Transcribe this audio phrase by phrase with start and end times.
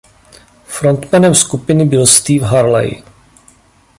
[0.65, 3.03] Frontmanem skupiny byl Steve Harley.